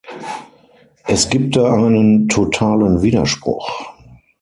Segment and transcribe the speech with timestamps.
[1.05, 3.69] Es gibt da einen totalen Widerspruch.